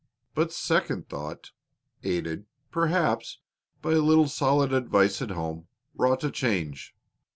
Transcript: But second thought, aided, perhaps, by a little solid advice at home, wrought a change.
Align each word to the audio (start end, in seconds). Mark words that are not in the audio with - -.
But 0.33 0.51
second 0.51 1.07
thought, 1.09 1.51
aided, 2.01 2.47
perhaps, 2.71 3.37
by 3.83 3.91
a 3.91 3.95
little 4.01 4.27
solid 4.27 4.73
advice 4.73 5.21
at 5.21 5.29
home, 5.29 5.67
wrought 5.93 6.23
a 6.23 6.31
change. 6.31 6.95